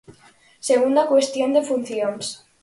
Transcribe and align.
Segunda 0.69 1.09
cuestión, 1.11 1.49
de 1.55 1.65
funcións. 1.69 2.25